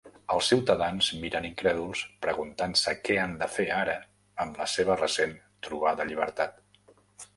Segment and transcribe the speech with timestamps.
[0.35, 3.95] Els ciutadans miren incrèduls, preguntant-se què han de fer ara
[4.47, 5.37] amb la seva recent
[5.69, 6.59] trobada llibertat.